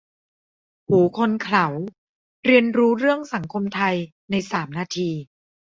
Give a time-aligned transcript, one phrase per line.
[0.87, 1.67] หูคนเขลา:
[2.45, 3.95] เรียนรู้เรื่องสังคมไทย
[4.31, 5.09] ในสามนาที